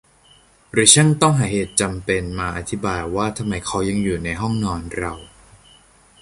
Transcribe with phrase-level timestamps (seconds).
[0.71, 5.13] หรือช่างต้องหาเหตุจำเป็นมาอธิบายว่าทำไมเขายังอยู่ในห้องนอนเรา?